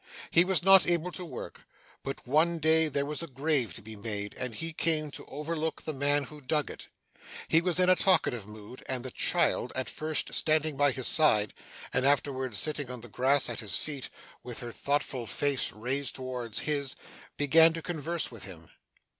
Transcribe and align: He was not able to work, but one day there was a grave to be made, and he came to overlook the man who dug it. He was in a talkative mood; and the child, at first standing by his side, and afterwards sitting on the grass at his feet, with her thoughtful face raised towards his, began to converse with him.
He 0.31 0.43
was 0.43 0.63
not 0.63 0.87
able 0.87 1.11
to 1.11 1.23
work, 1.23 1.61
but 2.01 2.25
one 2.25 2.57
day 2.57 2.87
there 2.87 3.05
was 3.05 3.21
a 3.21 3.27
grave 3.27 3.75
to 3.75 3.83
be 3.83 3.95
made, 3.95 4.33
and 4.33 4.55
he 4.55 4.73
came 4.73 5.11
to 5.11 5.27
overlook 5.27 5.83
the 5.83 5.93
man 5.93 6.23
who 6.23 6.41
dug 6.41 6.71
it. 6.71 6.87
He 7.47 7.61
was 7.61 7.79
in 7.79 7.87
a 7.87 7.95
talkative 7.95 8.47
mood; 8.47 8.83
and 8.89 9.05
the 9.05 9.11
child, 9.11 9.71
at 9.75 9.91
first 9.91 10.33
standing 10.33 10.75
by 10.75 10.91
his 10.91 11.05
side, 11.05 11.53
and 11.93 12.03
afterwards 12.03 12.57
sitting 12.57 12.89
on 12.89 13.01
the 13.01 13.09
grass 13.09 13.47
at 13.47 13.59
his 13.59 13.77
feet, 13.77 14.09
with 14.41 14.57
her 14.61 14.71
thoughtful 14.71 15.27
face 15.27 15.71
raised 15.71 16.15
towards 16.15 16.57
his, 16.61 16.95
began 17.37 17.71
to 17.73 17.83
converse 17.83 18.31
with 18.31 18.45
him. 18.45 18.69